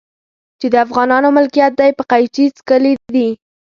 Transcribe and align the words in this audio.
چې 0.59 0.67
د 0.73 0.75
افغانانو 0.85 1.29
ملکيت 1.37 1.71
دی 1.79 1.89
په 1.97 2.03
قيچي 2.11 2.45
څکلي 2.57 2.93
دي. 3.13 3.29